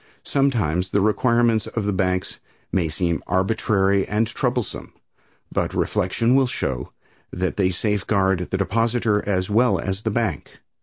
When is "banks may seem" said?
1.93-3.21